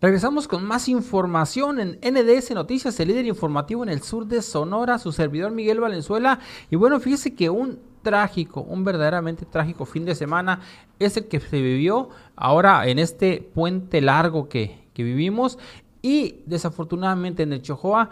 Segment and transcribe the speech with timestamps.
[0.00, 4.96] Regresamos con más información en NDS Noticias, el líder informativo en el sur de Sonora,
[5.00, 6.38] su servidor Miguel Valenzuela.
[6.70, 10.60] Y bueno, fíjese que un trágico, un verdaderamente trágico fin de semana
[11.00, 15.58] es el que se vivió ahora en este puente largo que, que vivimos.
[16.00, 18.10] Y desafortunadamente en el Chojoa,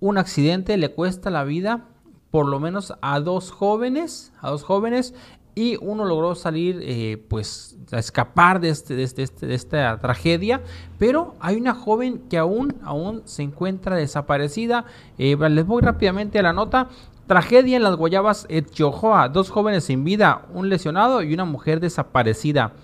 [0.00, 1.88] un accidente le cuesta la vida
[2.30, 5.14] por lo menos a dos jóvenes, a dos jóvenes
[5.58, 9.98] y uno logró salir, eh, pues, a escapar de, este, de, este, este, de, esta
[9.98, 10.60] tragedia,
[11.00, 14.84] pero hay una joven que aún, aún se encuentra desaparecida.
[15.18, 16.90] Eh, les voy rápidamente a la nota.
[17.26, 22.74] Tragedia en las Guayabas Etiojoa, dos jóvenes sin vida, un lesionado y una mujer desaparecida.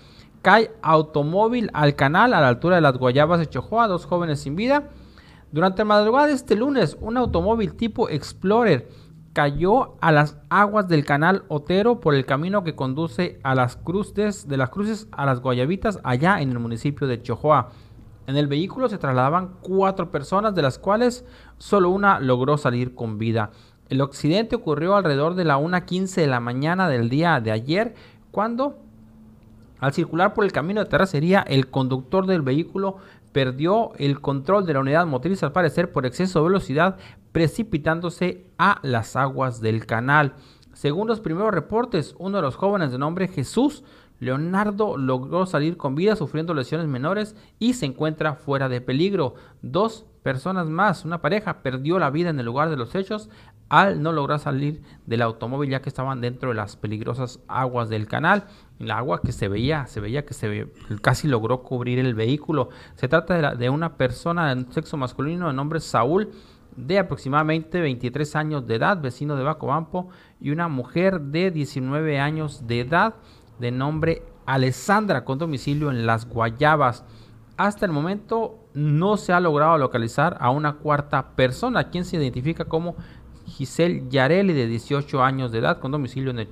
[0.41, 4.89] Cae automóvil al canal a la altura de las Guayabas Etiojoa, dos jóvenes sin vida.
[5.53, 8.89] Durante la madrugada de este lunes, un automóvil tipo Explorer
[9.35, 14.47] cayó a las aguas del canal Otero por el camino que conduce a las cruces
[14.47, 17.67] de las cruces a las Guayabitas allá en el municipio de Chojoa.
[18.27, 21.25] En el vehículo se trasladaban cuatro personas, de las cuales
[21.57, 23.51] solo una logró salir con vida.
[23.89, 27.93] El accidente ocurrió alrededor de la 1.15 de la mañana del día de ayer,
[28.31, 28.77] cuando
[29.79, 32.99] al circular por el camino de terracería, el conductor del vehículo
[33.35, 36.95] perdió el control de la unidad motriz al parecer por exceso de velocidad,
[37.33, 40.35] precipitándose a las aguas del canal.
[40.71, 43.83] Según los primeros reportes, uno de los jóvenes de nombre Jesús
[44.21, 49.35] Leonardo logró salir con vida sufriendo lesiones menores y se encuentra fuera de peligro.
[49.61, 53.29] Dos personas más, una pareja, perdió la vida en el lugar de los hechos
[53.67, 58.07] al no lograr salir del automóvil ya que estaban dentro de las peligrosas aguas del
[58.07, 58.45] canal.
[58.79, 60.67] El agua que se veía, se veía que se
[61.01, 62.69] casi logró cubrir el vehículo.
[62.95, 66.31] Se trata de, una persona de sexo masculino de nombre Saúl
[66.75, 70.09] de aproximadamente 23 años de edad, vecino de Bacobampo,
[70.41, 73.15] y una mujer de 19 años de edad
[73.59, 77.05] de nombre Alessandra con domicilio en Las Guayabas.
[77.57, 82.65] Hasta el momento no se ha logrado localizar a una cuarta persona, quien se identifica
[82.65, 82.97] como
[83.47, 86.49] Giselle Yareli, de 18 años de edad, con domicilio en el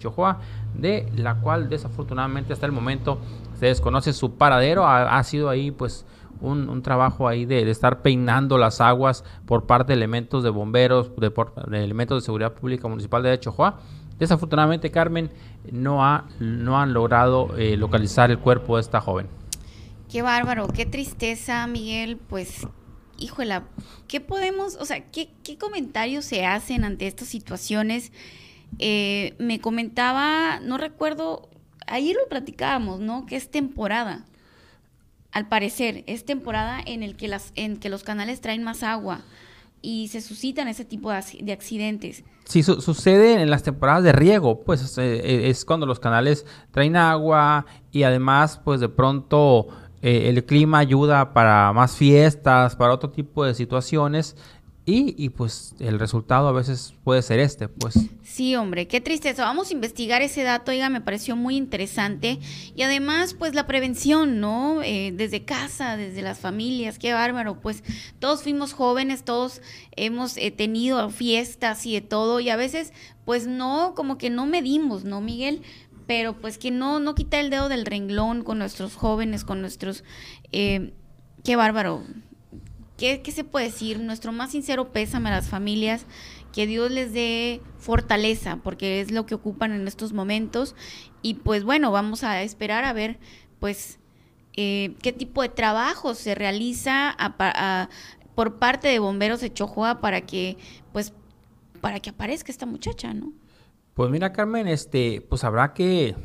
[0.74, 3.20] de la cual desafortunadamente hasta el momento
[3.60, 4.86] se desconoce su paradero.
[4.88, 6.06] Ha, sido ahí pues
[6.42, 11.84] un, trabajo ahí de, estar peinando las aguas por parte de elementos de bomberos, de,
[11.84, 13.80] elementos de seguridad pública municipal de Chojoa.
[14.20, 15.32] Desafortunadamente, Carmen,
[15.72, 19.28] no, ha, no han logrado eh, localizar el cuerpo de esta joven.
[20.10, 22.18] Qué bárbaro, qué tristeza, Miguel.
[22.18, 22.68] Pues
[23.18, 23.64] híjola,
[24.08, 25.30] ¿qué podemos, o sea, qué,
[25.60, 28.12] comentarios se hacen ante estas situaciones?
[28.80, 31.50] Eh, me comentaba, no recuerdo,
[31.88, 33.26] ayer lo platicábamos, ¿no?
[33.26, 34.26] Que es temporada.
[35.32, 39.24] Al parecer, es temporada en el que las, en que los canales traen más agua
[39.82, 42.24] y se suscitan ese tipo de, accidentes.
[42.46, 47.66] Sí, sucede en las temporadas de riego, pues eh, es cuando los canales traen agua
[47.92, 49.68] y además, pues de pronto
[50.04, 54.36] eh, el clima ayuda para más fiestas, para otro tipo de situaciones.
[54.86, 57.98] Y, y, pues el resultado a veces puede ser este, pues.
[58.22, 59.46] Sí, hombre, qué tristeza.
[59.46, 62.40] Vamos a investigar ese dato, oiga, me pareció muy interesante.
[62.76, 64.84] Y además, pues la prevención, ¿no?
[64.84, 67.62] Eh, desde casa, desde las familias, qué bárbaro.
[67.62, 67.82] Pues
[68.20, 69.62] todos fuimos jóvenes, todos
[69.96, 72.42] hemos eh, tenido fiestas y de todo.
[72.42, 72.92] Y a veces,
[73.24, 75.62] pues no, como que no medimos, ¿no, Miguel?
[76.08, 80.04] Pero pues que no, no quita el dedo del renglón con nuestros jóvenes, con nuestros...
[80.52, 80.94] Eh,
[81.44, 82.04] qué bárbaro.
[82.98, 84.00] ¿Qué, ¿Qué, se puede decir?
[84.00, 86.06] Nuestro más sincero pésame a las familias,
[86.52, 90.76] que Dios les dé fortaleza, porque es lo que ocupan en estos momentos.
[91.22, 93.20] Y pues bueno, vamos a esperar a ver,
[93.60, 94.00] pues,
[94.56, 97.18] eh, qué tipo de trabajo se realiza
[98.36, 100.58] por parte de Bomberos de Chojoa para que,
[100.92, 101.14] pues,
[101.82, 103.34] para que aparezca esta muchacha, ¿no?
[103.94, 106.16] Pues mira, Carmen, este, pues habrá que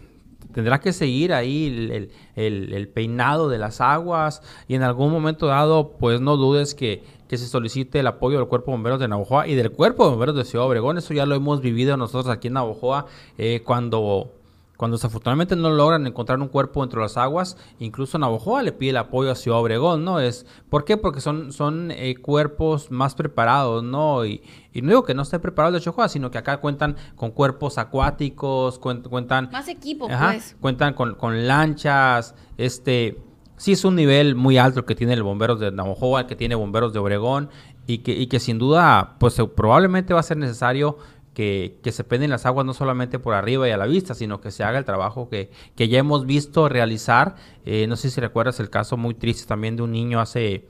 [0.53, 6.21] tendrá que seguir ahí el, peinado de las aguas y en algún momento dado, pues
[6.21, 9.55] no dudes que, que, se solicite el apoyo del Cuerpo de Bomberos de Navajoa y
[9.55, 10.97] del Cuerpo de Bomberos de Ciudad Obregón.
[10.97, 13.06] Eso ya lo hemos vivido nosotros aquí en Navajoa
[13.37, 14.38] eh, cuando
[14.78, 18.91] cuando desafortunadamente no logran encontrar un cuerpo dentro de las aguas, incluso Navajoa le pide
[18.91, 20.21] el apoyo a Ciudad Obregón, ¿no?
[20.21, 20.97] Es, ¿Por qué?
[20.97, 24.25] Porque son, son eh, cuerpos más preparados, ¿no?
[24.25, 24.41] Y,
[24.73, 27.76] y, no digo que no esté preparado de Chihuahua, sino que acá cuentan con cuerpos
[27.76, 29.50] acuáticos, cuentan...
[29.50, 30.56] Más equipo, pues.
[30.61, 33.20] Cuentan con, con lanchas, este...
[33.56, 36.37] Sí es un nivel muy alto el que tiene el bomberos de Navajoa, el que
[36.37, 37.50] tiene bomberos de Obregón,
[37.88, 40.99] y que, y que sin duda, pues probablemente va a ser necesario
[41.38, 44.50] que, se penden las aguas no solamente por arriba y a la vista, sino que
[44.50, 47.37] se haga el trabajo que, ya hemos visto realizar.
[47.64, 50.67] Eh, no sé si recuerdas el caso muy triste también de un niño hace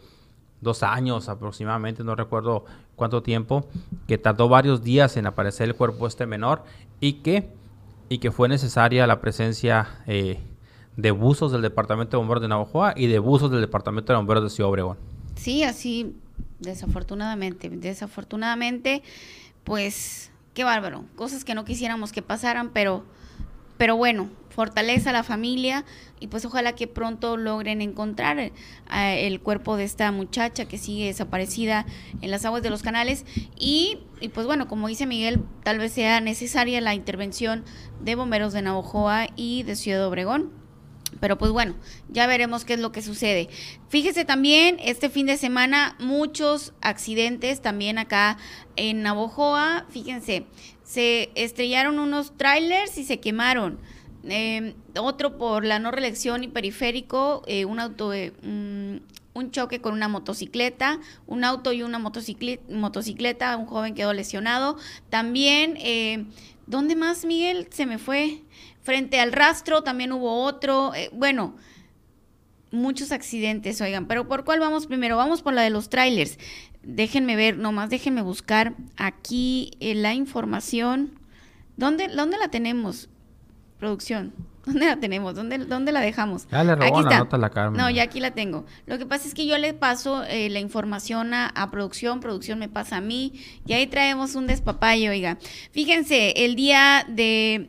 [0.60, 2.66] dos años aproximadamente, no recuerdo
[2.96, 3.66] cuánto tiempo,
[4.06, 6.64] que tardó varios días en aparecer el cuerpo este menor
[7.00, 7.48] y que,
[8.10, 10.38] y que fue necesaria la presencia eh,
[10.98, 14.44] de buzos del Departamento de Bomberos de Navajoa y de buzos del Departamento de Bomberos
[14.44, 14.98] de Ciudad Obregón.
[15.34, 16.14] Sí, así,
[16.58, 19.02] desafortunadamente, desafortunadamente,
[19.64, 23.04] pues, qué bárbaro, cosas que no quisiéramos que pasaran, pero,
[23.76, 25.84] pero bueno, fortaleza a la familia
[26.18, 28.52] y pues ojalá que pronto logren encontrar eh,
[28.92, 31.86] el cuerpo de esta muchacha que sigue desaparecida
[32.22, 33.24] en las aguas de los canales
[33.56, 37.62] y, y, pues bueno, como dice Miguel, tal vez sea necesaria la intervención
[38.02, 40.57] de bomberos de Navojoa y de Ciudad Obregón.
[41.20, 41.74] Pero pues bueno,
[42.08, 43.48] ya veremos qué es lo que sucede.
[43.88, 48.38] Fíjese también, este fin de semana muchos accidentes también acá
[48.76, 49.86] en Navojoa.
[49.90, 50.46] Fíjense,
[50.84, 53.78] se estrellaron unos trailers y se quemaron.
[54.24, 58.32] Eh, otro por la no reelección y periférico, eh, un auto, eh,
[59.38, 64.76] un choque con una motocicleta, un auto y una motocicleta, un joven quedó lesionado.
[65.08, 66.26] También, eh,
[66.66, 67.68] ¿dónde más, Miguel?
[67.70, 68.42] Se me fue.
[68.88, 70.92] Frente al rastro también hubo otro.
[71.12, 71.56] bueno,
[72.70, 75.18] muchos accidentes, oigan, pero ¿por cuál vamos primero?
[75.18, 76.38] Vamos por la de los trailers.
[76.82, 81.20] Déjenme ver, nomás déjenme buscar aquí la información.
[81.76, 83.10] ¿Dónde, ¿Dónde la tenemos?
[83.78, 84.32] Producción.
[84.64, 85.34] ¿Dónde la tenemos?
[85.34, 86.48] ¿Dónde, dónde la dejamos?
[86.50, 87.78] Ya le robó la nota a la Carmen.
[87.78, 88.64] No, ya aquí la tengo.
[88.86, 92.58] Lo que pasa es que yo le paso eh, la información a, a, producción, producción
[92.58, 93.34] me pasa a mí,
[93.66, 95.36] y ahí traemos un despapayo, oiga.
[95.72, 97.68] Fíjense, el día de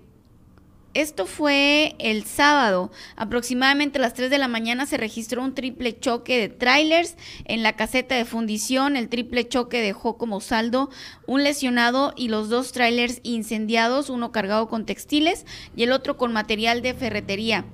[1.01, 2.91] esto fue el sábado.
[3.15, 7.15] Aproximadamente a las 3 de la mañana se registró un triple choque de trailers
[7.45, 8.95] en la caseta de fundición.
[8.95, 10.89] El triple choque dejó como saldo
[11.25, 16.33] un lesionado y los dos trailers incendiados, uno cargado con textiles y el otro con
[16.33, 17.65] material de ferretería.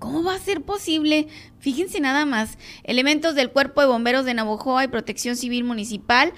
[0.00, 1.28] ¿Cómo va a ser posible?
[1.58, 6.32] Fíjense nada más, elementos del Cuerpo de Bomberos de Navojoa y Protección Civil Municipal,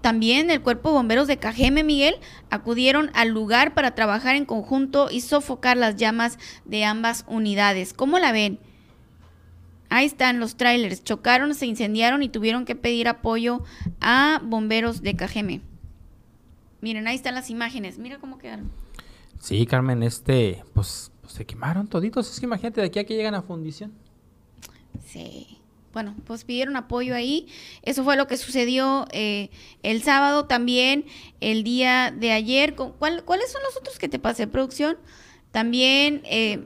[0.00, 2.14] también el Cuerpo de Bomberos de Cajeme, Miguel,
[2.48, 7.92] acudieron al lugar para trabajar en conjunto y sofocar las llamas de ambas unidades.
[7.92, 8.60] ¿Cómo la ven?
[9.88, 13.64] Ahí están los trailers, chocaron, se incendiaron y tuvieron que pedir apoyo
[14.00, 15.60] a bomberos de Cajeme.
[16.80, 18.70] Miren, ahí están las imágenes, mira cómo quedaron.
[19.40, 22.30] Sí, Carmen, este, pues se quemaron toditos.
[22.30, 23.92] Es que imagínate de aquí a que llegan a fundición.
[25.06, 25.58] Sí.
[25.92, 27.48] Bueno, pues pidieron apoyo ahí.
[27.82, 29.50] Eso fue lo que sucedió eh,
[29.82, 31.04] el sábado también,
[31.40, 32.74] el día de ayer.
[32.76, 34.98] ¿Cuáles son los otros que te pasé, producción?
[35.50, 36.64] También eh,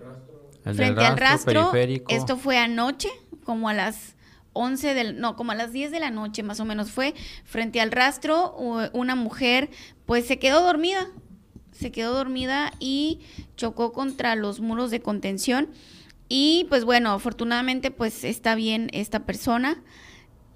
[0.63, 1.73] frente al rastro.
[2.09, 3.09] Esto fue anoche,
[3.45, 4.15] como a las
[4.53, 7.15] 11 del, no, como a las 10 de la noche más o menos fue.
[7.45, 8.55] Frente al rastro,
[8.93, 9.71] una mujer
[10.05, 11.09] pues se quedó dormida
[11.75, 13.21] se quedó dormida y
[13.57, 15.69] chocó contra los muros de contención.
[16.29, 19.83] Y pues bueno, afortunadamente pues está bien esta persona.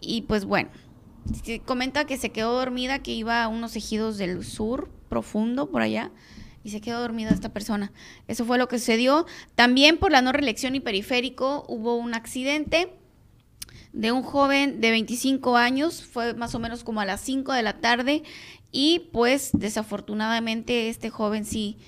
[0.01, 0.71] Y pues bueno,
[1.67, 6.11] comenta que se quedó dormida, que iba a unos ejidos del sur profundo por allá.
[6.65, 7.93] Y se quedó dormida esta persona.
[8.27, 9.27] Eso fue lo que sucedió.
[9.55, 12.93] También por la no reelección y periférico hubo un accidente
[13.93, 17.63] de un joven de 25 años, fue más o menos como a las 5 de
[17.63, 18.23] la tarde
[18.71, 21.79] y pues desafortunadamente este joven sí,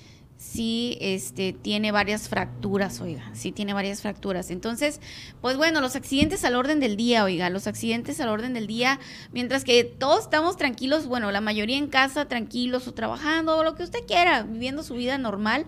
[0.41, 4.51] sí este, tiene varias fracturas, oiga, sí tiene varias fracturas.
[4.51, 5.01] Entonces,
[5.43, 8.99] pues bueno, los accidentes al orden del día, oiga, los accidentes al orden del día,
[9.33, 13.75] mientras que todos estamos tranquilos, bueno, la mayoría en casa, tranquilos o trabajando, o lo
[13.75, 15.67] que usted quiera, viviendo su vida normal.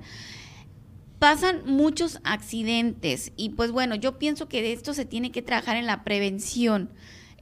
[1.19, 5.77] Pasan muchos accidentes y pues bueno, yo pienso que de esto se tiene que trabajar
[5.77, 6.91] en la prevención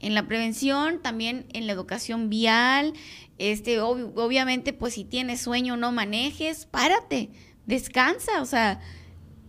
[0.00, 2.94] en la prevención, también en la educación vial,
[3.38, 7.30] este, obviamente, pues si tienes sueño, no manejes, párate,
[7.66, 8.80] descansa, o sea,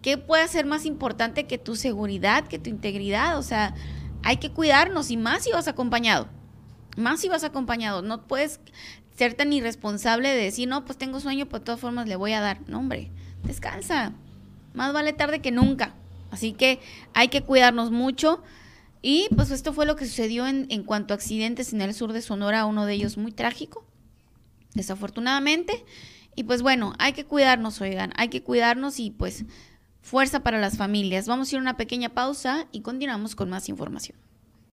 [0.02, 3.38] ¿qué puede ser más importante que tu seguridad, que tu integridad?
[3.38, 3.74] O sea,
[4.24, 6.30] hay que cuidarnos y más si vas acompañado,
[6.98, 8.60] más si vas acompañado, no puedes
[9.16, 12.34] ser tan irresponsable de decir, no, pues tengo sueño, pues de todas formas le voy
[12.34, 13.12] a dar, no, hombre,
[13.44, 14.14] descansa,
[14.74, 15.96] más vale tarde que nunca,
[16.30, 16.80] así que
[17.14, 18.42] hay que cuidarnos mucho.
[19.02, 22.14] Y pues esto fue lo que sucedió en, en cuanto a accidentes en el sur
[22.14, 23.86] de Sonora, uno de ellos muy trágico,
[24.74, 25.84] desafortunadamente.
[26.36, 29.46] Y pues bueno, hay que cuidarnos, oigan, hay que cuidarnos y pues
[30.02, 31.28] fuerza para las familias.
[31.28, 34.18] Vamos a ir a una pequeña pausa y continuamos con más información.